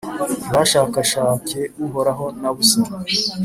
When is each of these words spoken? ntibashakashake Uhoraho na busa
ntibashakashake 0.49 1.59
Uhoraho 1.85 2.25
na 2.41 2.49
busa 2.55 2.79